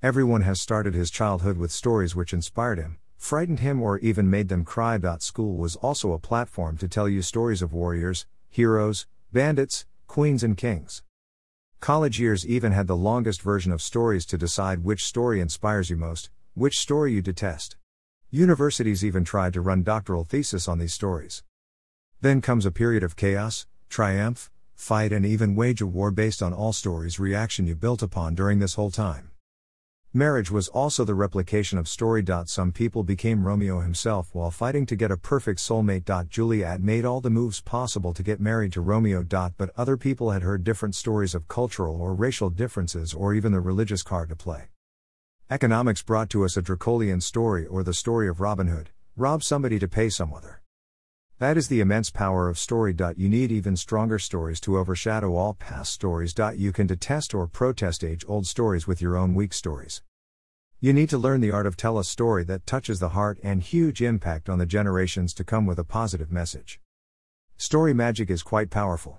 [0.00, 4.48] Everyone has started his childhood with stories which inspired him, frightened him, or even made
[4.48, 4.96] them cry.
[5.18, 10.56] School was also a platform to tell you stories of warriors, heroes, bandits, queens, and
[10.56, 11.02] kings.
[11.80, 15.96] College years even had the longest version of stories to decide which story inspires you
[15.96, 17.76] most, which story you detest.
[18.30, 21.42] Universities even tried to run doctoral thesis on these stories.
[22.20, 26.52] Then comes a period of chaos, triumph, fight, and even wage a war based on
[26.52, 29.32] all stories reaction you built upon during this whole time.
[30.14, 32.24] Marriage was also the replication of story.
[32.46, 36.28] Some people became Romeo himself while fighting to get a perfect soulmate.
[36.30, 39.22] Juliet made all the moves possible to get married to Romeo.
[39.22, 43.60] But other people had heard different stories of cultural or racial differences or even the
[43.60, 44.68] religious card to play.
[45.50, 49.78] Economics brought to us a Dracolian story or the story of Robin Hood rob somebody
[49.78, 50.62] to pay some other.
[51.40, 52.96] That is the immense power of story.
[53.16, 56.34] You need even stronger stories to overshadow all past stories.
[56.56, 60.02] You can detest or protest age old stories with your own weak stories.
[60.80, 63.62] You need to learn the art of tell a story that touches the heart and
[63.62, 66.80] huge impact on the generations to come with a positive message.
[67.56, 69.16] Story magic is quite powerful.